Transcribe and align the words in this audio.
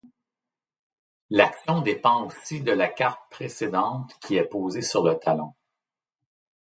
L'action 1.29 1.81
dépend 1.83 2.25
aussi 2.25 2.59
de 2.59 2.71
la 2.71 2.87
carte 2.87 3.21
précédente 3.29 4.17
qui 4.19 4.35
est 4.35 4.49
posée 4.49 4.81
sur 4.81 5.03
le 5.03 5.13
talon. 5.13 5.53